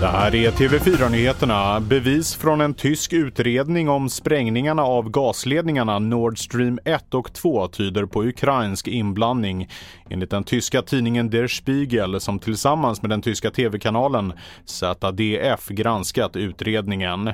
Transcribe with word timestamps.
Det 0.00 0.06
här 0.06 0.34
är 0.34 0.50
TV4-nyheterna. 0.50 1.80
Bevis 1.80 2.34
från 2.34 2.60
en 2.60 2.74
tysk 2.74 3.12
utredning 3.12 3.88
om 3.88 4.08
sprängningarna 4.08 4.82
av 4.82 5.10
gasledningarna 5.10 5.98
Nord 5.98 6.38
Stream 6.38 6.78
1 6.84 7.14
och 7.14 7.32
2 7.32 7.68
tyder 7.68 8.06
på 8.06 8.24
ukrainsk 8.24 8.88
inblandning. 8.88 9.68
Enligt 10.10 10.30
den 10.30 10.44
tyska 10.44 10.82
tidningen 10.82 11.30
Der 11.30 11.46
Spiegel 11.46 12.20
som 12.20 12.38
tillsammans 12.38 13.02
med 13.02 13.10
den 13.10 13.22
tyska 13.22 13.50
tv-kanalen 13.50 14.32
ZDF 14.64 15.68
granskat 15.68 16.36
utredningen. 16.36 17.30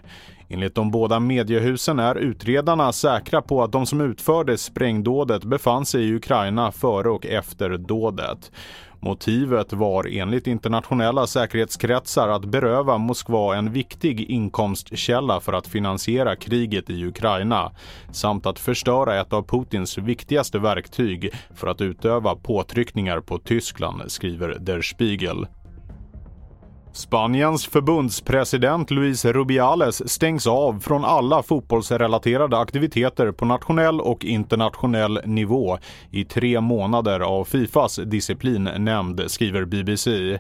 Enligt 0.49 0.75
de 0.75 0.91
båda 0.91 1.21
mediehusen 1.21 1.99
är 1.99 2.15
utredarna 2.15 2.93
säkra 2.93 3.43
på 3.43 3.63
att 3.63 3.73
de 3.73 3.87
som 3.87 4.01
utförde 4.01 4.59
sprängdådet 4.59 5.45
befann 5.45 5.87
sig 5.87 6.05
i 6.05 6.15
Ukraina 6.15 6.73
före 6.73 7.11
och 7.11 7.27
efter 7.27 7.79
dådet. 7.79 8.51
Motivet 9.05 9.73
var 9.73 10.07
enligt 10.07 10.47
internationella 10.47 11.27
säkerhetskretsar 11.27 12.29
att 12.29 12.45
beröva 12.45 12.99
Moskva 12.99 13.57
en 13.57 13.73
viktig 13.73 14.21
inkomstkälla 14.21 15.41
för 15.41 15.53
att 15.53 15.67
finansiera 15.67 16.37
kriget 16.37 16.91
i 16.91 17.05
Ukraina 17.05 17.73
samt 18.13 18.47
att 18.47 18.59
förstöra 18.59 19.21
ett 19.21 19.33
av 19.33 19.43
Putins 19.43 19.99
viktigaste 19.99 20.59
verktyg 20.59 21.31
för 21.55 21.67
att 21.67 21.81
utöva 21.81 22.35
påtryckningar 22.35 23.21
på 23.21 23.39
Tyskland, 23.39 24.03
skriver 24.07 24.59
Der 24.61 24.83
Spiegel. 24.83 25.47
Spaniens 26.93 27.67
förbundspresident 27.67 28.91
Luis 28.91 29.25
Rubiales 29.25 30.11
stängs 30.13 30.47
av 30.47 30.81
från 30.81 31.05
alla 31.05 31.43
fotbollsrelaterade 31.43 32.59
aktiviteter 32.59 33.33
på 33.33 33.45
nationell 33.45 34.01
och 34.01 34.25
internationell 34.25 35.21
nivå 35.25 35.79
i 36.11 36.25
tre 36.25 36.61
månader 36.61 37.21
av 37.21 37.45
Fifas 37.45 37.97
disciplinnämnd, 37.97 39.23
skriver 39.27 39.65
BBC. 39.65 40.39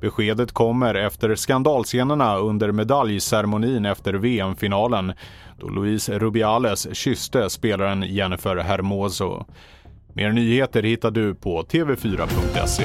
Beskedet 0.00 0.52
kommer 0.52 0.94
efter 0.94 1.34
skandalscenerna 1.34 2.36
under 2.36 2.72
medaljceremonin 2.72 3.86
efter 3.86 4.14
VM-finalen 4.14 5.12
då 5.58 5.68
Luis 5.68 6.08
Rubiales 6.08 6.94
kysste 6.96 7.50
spelaren 7.50 8.02
Jennifer 8.02 8.56
Hermoso. 8.56 9.44
Mer 10.12 10.32
nyheter 10.32 10.82
hittar 10.82 11.10
du 11.10 11.34
på 11.34 11.62
tv4.se. 11.62 12.84